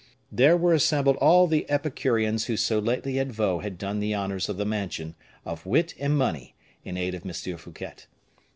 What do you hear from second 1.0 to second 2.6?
all the Epicureans who